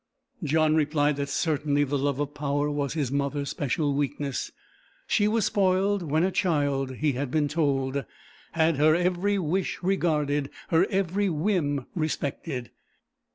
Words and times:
John 0.43 0.73
replied 0.73 1.17
that 1.17 1.29
certainly 1.29 1.83
the 1.83 1.95
love 1.95 2.19
of 2.19 2.33
power 2.33 2.71
was 2.71 2.93
his 2.95 3.11
mother's 3.11 3.51
special 3.51 3.93
weakness. 3.93 4.51
She 5.05 5.27
was 5.27 5.45
spoiled 5.45 6.01
when 6.01 6.23
a 6.23 6.31
child, 6.31 6.95
he 6.95 7.11
had 7.11 7.29
been 7.29 7.47
told; 7.47 8.03
had 8.53 8.77
her 8.77 8.95
every 8.95 9.37
wish 9.37 9.77
regarded, 9.83 10.49
her 10.69 10.87
every 10.89 11.29
whim 11.29 11.85
respected. 11.93 12.71